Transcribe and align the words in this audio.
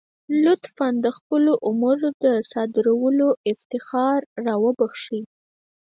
لطفا 0.43 0.87
د 1.03 1.05
خپلو 1.17 1.51
اوامرو 1.67 2.09
د 2.23 2.25
صادرولو 2.51 3.29
افتخار 3.51 4.19
را 4.45 4.55
وبخښئ. 4.63 5.21